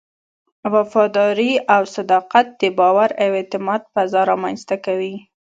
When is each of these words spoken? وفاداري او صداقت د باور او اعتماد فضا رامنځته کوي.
وفاداري 0.73 1.51
او 1.75 1.81
صداقت 1.95 2.47
د 2.61 2.63
باور 2.79 3.09
او 3.23 3.29
اعتماد 3.39 3.81
فضا 3.93 4.21
رامنځته 4.31 4.75
کوي. 4.85 5.15